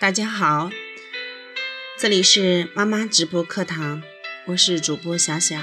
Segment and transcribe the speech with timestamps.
[0.00, 0.70] 大家好，
[1.98, 4.02] 这里是妈妈直播课堂，
[4.46, 5.60] 我是主播小小，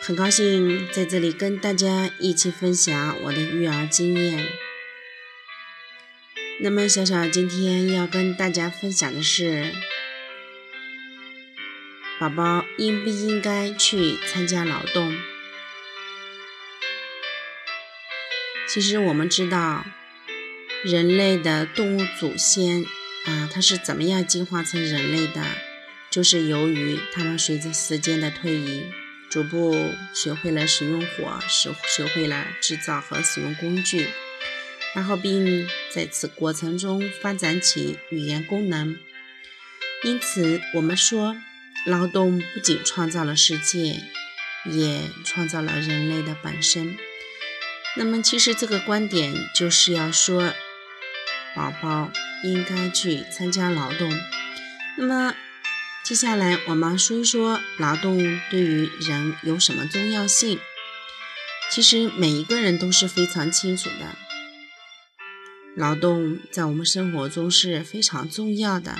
[0.00, 4.46] 很高兴在这里跟大家一起分享我的育儿经验。
[6.60, 9.74] 那么，小小今天要跟大家分享的是，
[12.20, 15.12] 宝宝应不应该去参加劳动？
[18.68, 19.84] 其实我们知道。
[20.84, 22.84] 人类的动物祖先
[23.24, 25.44] 啊，它是怎么样进化成人类的？
[26.08, 28.84] 就是由于他们随着时间的推移，
[29.28, 29.76] 逐步
[30.14, 34.08] 学会了使用火，学学会了制造和使用工具，
[34.94, 38.96] 然后并在此过程中发展起语言功能。
[40.04, 41.36] 因此，我们说，
[41.84, 44.00] 劳动不仅创造了世界，
[44.64, 46.96] 也创造了人类的本身。
[47.96, 50.54] 那么，其实这个观点就是要说。
[51.58, 52.12] 宝宝
[52.44, 54.08] 应该去参加劳动。
[54.96, 55.34] 那么，
[56.04, 60.60] 接下来我们说一说劳动对于人有什么重要性。
[61.68, 64.14] 其实每一个人都是非常清楚的，
[65.74, 68.96] 劳动在我们生活中是非常重要的。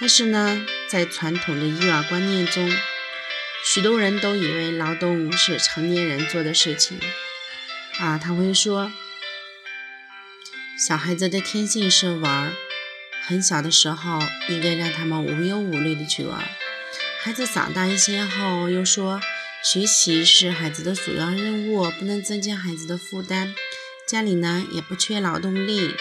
[0.00, 2.68] 但是呢，在传统的育儿观念中，
[3.64, 6.98] 许多人都以为劳动是成年人做的事情。
[8.00, 8.90] 啊，他会说。
[10.78, 12.54] 小孩子的天性是玩，
[13.26, 16.40] 很小的时候应该让他们无忧无虑的去玩。
[17.20, 19.20] 孩子长大一些后，又说
[19.64, 23.56] 学习是孩子的主要任务，不能增加孩子的负担。
[24.06, 25.96] 家里呢也不缺劳动力，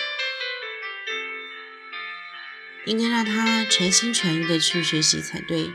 [2.86, 5.72] 应该让他全心全意的去学习才对。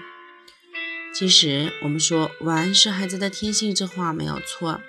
[1.12, 4.80] 其实我们说玩是孩子的天性，这话没有错。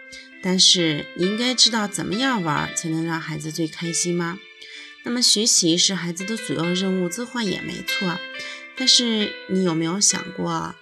[0.44, 4.38] 但是你应该知道怎么样玩才能让孩子最开心吗？
[5.06, 8.20] 那么学习是孩子的主要任务，这话也没错。
[8.76, 10.76] 但是你有没有想过，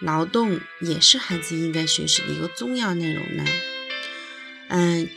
[0.00, 3.44] 劳动也是孩子应该学习的一个重要内容呢？
[4.68, 5.08] 嗯，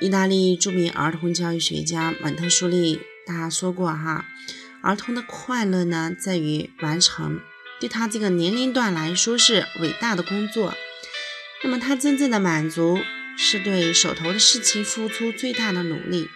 [0.00, 4.26] 意大利著名儿童教育学家蒙特梭利他说过哈，
[4.80, 7.40] 儿童的快乐呢在于完成
[7.80, 10.74] 对他这个年龄段来说是伟大的工作。
[11.62, 13.02] 那么他真正的满足
[13.36, 16.30] 是对手头的事情付出最大的努力，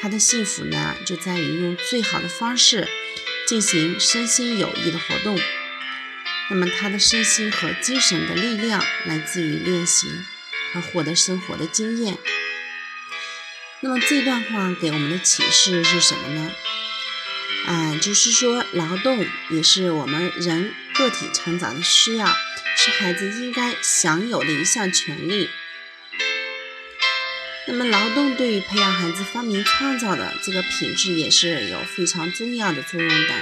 [0.00, 2.88] 他的幸福呢就在于用最好的方式
[3.46, 5.38] 进行身心有益的活动。
[6.50, 10.06] 那么他的身心和精神的力量来自于练习
[10.72, 12.18] 和获得生活的经验。
[13.80, 16.52] 那么这段话给我们的启示是什么呢？
[17.66, 22.32] 啊，就是说劳动也是我们人个体成长的需要。
[22.84, 25.48] 是孩子应该享有的一项权利。
[27.68, 33.34] 那么，劳动对于培养孩子发明创造的这个品质也是有非常重要的作用的。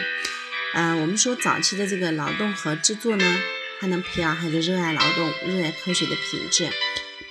[0.75, 3.43] 嗯，我们说早期的这个劳动和制作呢，
[3.81, 6.69] 还能培养孩子热爱劳动、热爱科学的品质，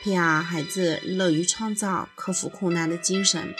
[0.02, 3.54] 培养孩子乐于创造、克服困难的精神。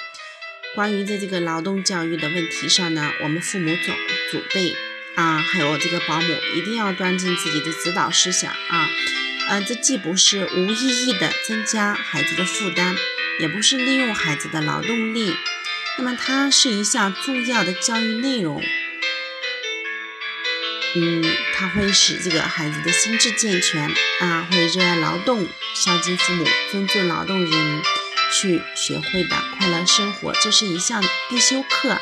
[0.74, 3.92] 关于在这个劳动教育的问题上呢，我们父母祖
[4.32, 4.76] 祖辈。
[5.20, 8.90] 啊，还有这个保姆一定要端正自己的指导思想啊，
[9.50, 12.96] 嗯，这既不是无意义的增加孩子的负担，
[13.42, 15.36] 也不是利用孩子的劳动力，
[15.98, 18.64] 那么它是一项重要的教育内容。
[20.96, 23.92] 嗯，它会使这个孩子的心智健全
[24.22, 27.82] 啊，会热爱劳动，孝敬父母，尊重劳动人民，
[28.32, 32.00] 去学会的快乐生活，这是一项必修课。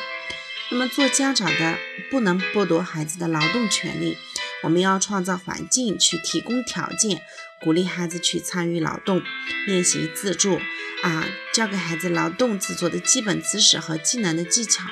[0.69, 1.79] 那么做家长的
[2.09, 4.17] 不能剥夺孩子的劳动权利，
[4.63, 7.21] 我们要创造环境去提供条件，
[7.61, 9.21] 鼓励孩子去参与劳动，
[9.65, 10.59] 练习自助
[11.03, 14.83] 啊，教给孩子劳动制作的基本知识和技能的技巧。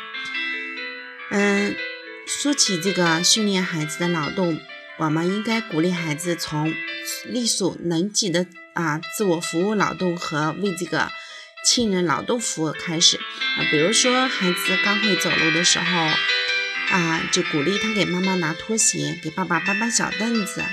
[1.31, 1.75] 嗯，
[2.27, 4.59] 说起这个训练孩子的劳动，
[4.97, 6.73] 我们应该鼓励孩子从
[7.25, 11.09] 力所能及的啊自我服务劳动和为这个。
[11.67, 15.85] 亲人劳动服务开始啊，比如说孩子刚会走路的时候
[16.89, 20.63] 啊，就鼓励他给妈妈拿拖鞋，给爸爸搬搬小凳子。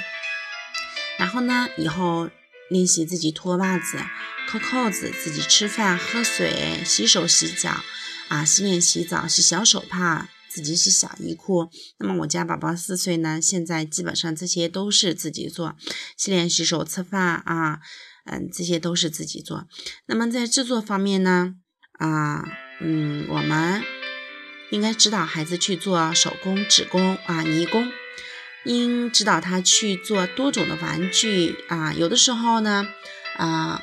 [1.18, 2.30] 然后呢，以后
[2.70, 3.98] 练习自己脱袜子、
[4.48, 7.82] 扣扣子，自己吃饭、喝水、洗手、洗脚
[8.28, 11.70] 啊，洗脸、洗澡、洗小手帕，自己洗小衣裤。
[11.98, 15.76] 那么我家宝宝四岁呢，现在基本上这些都是自己做，
[16.16, 17.80] 洗脸、洗手、吃饭啊。
[18.24, 19.66] 嗯，这些都是自己做。
[20.06, 21.56] 那么在制作方面呢，
[21.98, 22.44] 啊，
[22.80, 23.82] 嗯，我们
[24.72, 27.92] 应该指导孩子去做手工、纸工啊、泥工，
[28.64, 31.92] 应指导他去做多种的玩具啊。
[31.92, 32.88] 有的时候呢，
[33.36, 33.82] 啊，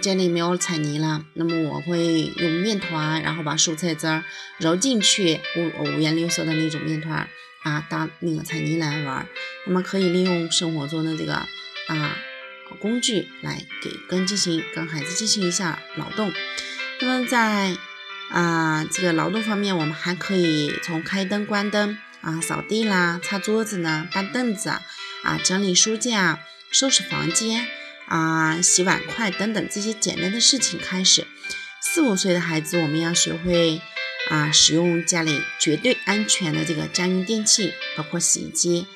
[0.00, 4.22] 家里没有彩泥了，那么我会用面团，然后把蔬菜汁儿
[4.58, 7.28] 揉进去，五五颜六色的那种面团
[7.64, 9.26] 啊，当那个彩泥来玩。
[9.66, 12.16] 那么可以利用生活中的这个啊
[12.78, 16.32] 工具来给跟进行跟孩子进行一下劳动。
[17.00, 17.76] 那么在
[18.32, 24.82] 啊这个劳动方面，我们还可以从开灯、关灯啊、扫地啦、擦桌子呢、搬凳子啊、
[25.44, 26.40] 整理书架、
[26.70, 27.66] 收拾房间。
[28.08, 31.26] 啊，洗碗筷等等这些简单的事情开始。
[31.80, 33.80] 四五岁的孩子，我们要学会
[34.28, 38.86] 啊，使用家里绝对安全的这个家用电器，包括洗衣机。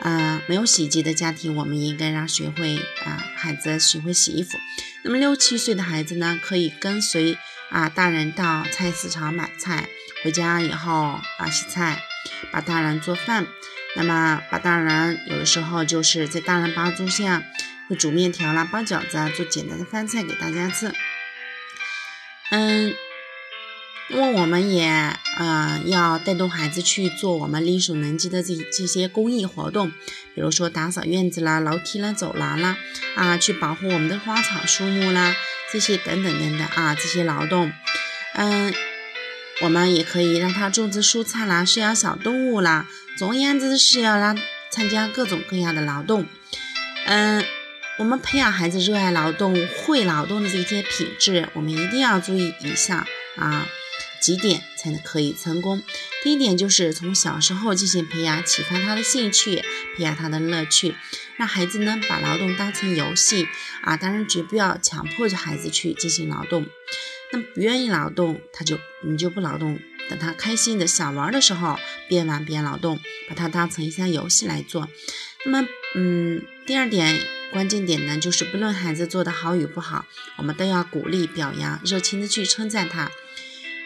[0.00, 4.58] 啊，没有洗衣机的家庭，我们应该让学会啊，孩子学会洗衣服。
[5.04, 7.36] 那么六七岁的孩子呢，可以跟随
[7.68, 9.86] 啊大人到菜市场买菜，
[10.22, 12.02] 回家以后啊洗菜，
[12.50, 13.46] 把大人做饭。
[13.96, 17.42] 那么把大人有的时候就是在大人帮助下。
[17.86, 20.90] 会煮面条啦，包饺子啊，做简单的饭菜给大家吃。
[22.50, 22.94] 嗯，
[24.08, 24.86] 那么我们也
[25.38, 29.90] 呃要带动孩子去做我们力所能及的这这些公益活动，
[30.34, 32.76] 比如说打扫院子啦、楼梯啦、走廊啦，
[33.16, 35.34] 啊，去保护我们的花草树木啦，
[35.72, 37.72] 这些等等等等啊，这些劳动。
[38.34, 38.74] 嗯，
[39.62, 42.86] 我们也可以让他种植蔬菜啦，饲养小动物啦，
[43.18, 44.38] 总而言之是要让
[44.70, 46.26] 参加各种各样的劳动。
[47.06, 47.44] 嗯。
[47.96, 53.06] 我们培养孩子热爱劳动、会劳动的这些品质，我们一定要注意以下
[53.36, 53.64] 啊
[54.24, 55.82] 几点，才能可以成功。
[56.22, 59.62] 第一点就是从小时候进行培养，启发他的兴趣，
[59.94, 60.94] 培养他的乐趣，
[61.36, 63.46] 让孩子呢把劳动当成游戏
[63.82, 66.66] 啊，当然绝不要强迫着孩子去进行劳动。
[67.32, 69.78] 那不愿意劳动，他就你就不劳动，
[70.08, 71.78] 等他开心的想玩的时候，
[72.08, 72.98] 边玩边劳动，
[73.28, 74.88] 把它当成一项游戏来做。
[75.44, 77.20] 那么，嗯，第二点。
[77.52, 80.06] 关键点呢，就是不论孩子做的好与不好，
[80.38, 83.12] 我们都要鼓励表扬，热情的去称赞他。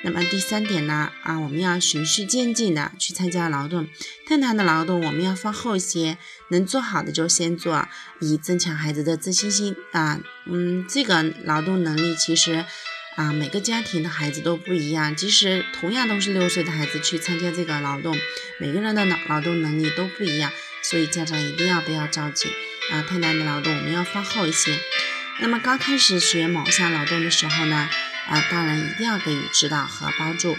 [0.05, 3.89] 那么第三点呢，啊，我们要循序渐进的去参加劳动，
[4.27, 6.19] 太难的劳动我们要放后些，
[6.51, 7.89] 能做好的就先做，
[8.21, 10.21] 以增强孩子的自信心啊。
[10.47, 12.65] 嗯，这个劳动能力其实
[13.17, 18.17] 啊，每个家庭的孩子都不一样，即使同样都是六岁的孩子去参加这个劳动，
[18.61, 20.53] 每个人的劳劳动能力都不一样，
[20.83, 22.49] 所以家长一定要不要着急。
[22.93, 24.79] 啊，太难的劳动我们要放后一些。
[25.41, 27.89] 那么刚开始学某项劳动的时候呢，
[28.29, 30.57] 啊，大人一定要给予指导和帮助。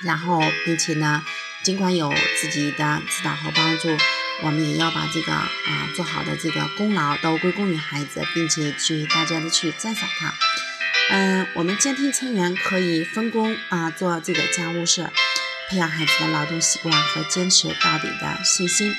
[0.00, 1.24] 然后，并且呢，
[1.64, 3.88] 尽管有自己的指导和帮助，
[4.42, 5.48] 我们也要把这个啊
[5.94, 10.34] 做好的这个功劳都归功于孩子，并且去大家的去赞赏他。
[11.10, 15.10] 嗯，我们家庭成员可以分工啊做这个家务事，
[15.68, 18.94] 培养孩子的劳动习惯和坚持到底的信心。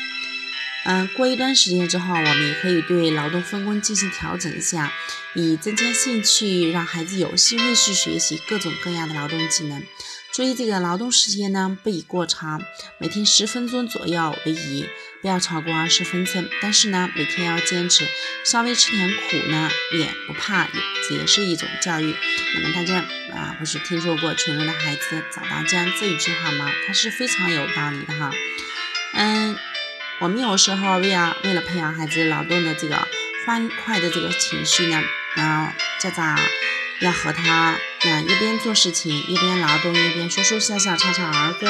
[0.86, 4.92] 嗯，过一段时间之后，我们也可以对劳动分工进行调整一下，
[5.36, 9.84] 以增加兴趣，让孩子有兴趣去学习各种各样的劳动技能。
[10.32, 12.62] 注意这个劳动时间呢，不宜过长，
[12.98, 14.88] 每天十分钟左右为宜，
[15.22, 16.48] 不要超过二十分钟。
[16.62, 18.08] 但是呢，每天要坚持，
[18.46, 20.70] 稍微吃点苦呢也不怕，
[21.12, 22.16] 也是一种教育。
[22.56, 23.00] 那么大家
[23.36, 26.72] 啊，不是听说过“穷人的孩子早当家”这一句话吗？
[26.88, 28.32] 它是非常有道理的哈。
[29.14, 29.49] 嗯。
[30.22, 33.08] 我们有时候为了为了培养孩子劳动的这个
[33.46, 35.02] 欢快的这个情绪呢，
[35.36, 36.38] 然后家长
[37.00, 37.80] 要和他啊
[38.28, 41.70] 一边做事情一边劳动一边说说笑笑唱唱儿歌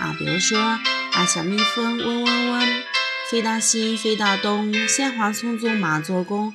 [0.00, 2.82] 啊，比如说啊小蜜蜂嗡嗡嗡，
[3.30, 6.52] 飞到西飞到东，鲜花丛中马做工，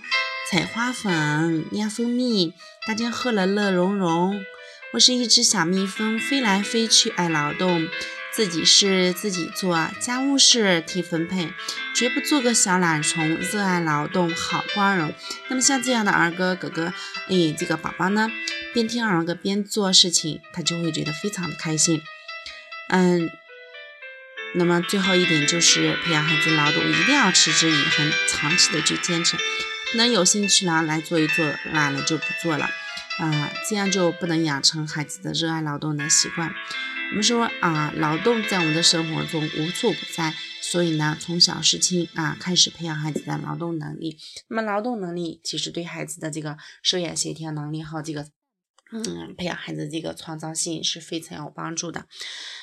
[0.51, 2.53] 采花粉酿蜂蜜，
[2.85, 4.43] 大家喝了乐融融。
[4.91, 7.87] 我是一只小蜜蜂，飞来飞去爱劳动。
[8.39, 11.51] 自己事自己做，家务事替分配，
[11.93, 13.35] 绝不做个小懒虫。
[13.35, 15.13] 热爱劳动，好光荣。
[15.49, 16.93] 那么像这样的儿歌，哥哥，
[17.27, 18.31] 哎，这个宝宝呢，
[18.73, 22.01] 边听儿歌边做事情，他就会觉得非常的开心。
[22.87, 23.29] 嗯，
[24.55, 29.35] 那么最后一点就是培养孩子劳动，一定要持之以恒，长期的去坚持。
[29.91, 32.69] 不能有兴趣了来做一做，懒了就不做了。
[33.17, 36.55] 啊，这样就不能养成孩子的热爱劳动的习惯。
[37.11, 44.17] 我们说啊，劳动在我们的生活中无处不在，所以呢，从小事情啊开始培养孩子的劳动能力。
[44.47, 48.27] 那么，劳动能力其实对孩子的这个手眼协调能力和这个
[48.91, 52.05] 嗯，培养孩子这个创造性是非常有帮助的。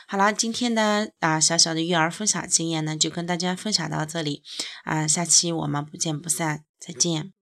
[0.07, 4.45] 好了，今天的啊小小的育儿分享经验呢，就跟大家分享到这里
[4.85, 7.36] 啊，下期我们不见不散，再见。